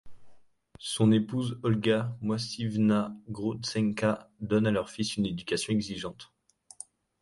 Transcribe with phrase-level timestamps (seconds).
[0.79, 6.33] Son épouse Olga Moiseevna Grodsenka donne à leur fils une éducation exigeante.